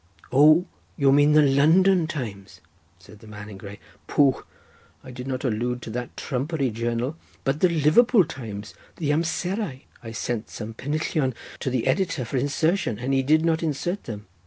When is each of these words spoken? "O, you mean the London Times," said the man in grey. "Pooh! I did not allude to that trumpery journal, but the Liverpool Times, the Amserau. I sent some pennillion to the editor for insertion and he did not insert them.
"O, 0.31 0.65
you 0.97 1.11
mean 1.11 1.33
the 1.33 1.43
London 1.43 2.07
Times," 2.07 2.59
said 2.97 3.19
the 3.19 3.27
man 3.27 3.49
in 3.51 3.57
grey. 3.59 3.79
"Pooh! 4.07 4.43
I 5.03 5.11
did 5.11 5.27
not 5.27 5.43
allude 5.43 5.83
to 5.83 5.91
that 5.91 6.17
trumpery 6.17 6.71
journal, 6.71 7.17
but 7.43 7.59
the 7.59 7.69
Liverpool 7.69 8.25
Times, 8.25 8.73
the 8.95 9.11
Amserau. 9.11 9.81
I 10.01 10.11
sent 10.11 10.49
some 10.49 10.73
pennillion 10.73 11.35
to 11.59 11.69
the 11.69 11.85
editor 11.85 12.25
for 12.25 12.37
insertion 12.37 12.97
and 12.97 13.13
he 13.13 13.21
did 13.21 13.45
not 13.45 13.61
insert 13.61 14.05
them. 14.05 14.25